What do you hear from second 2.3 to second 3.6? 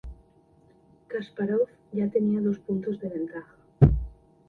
dos puntos de ventaja.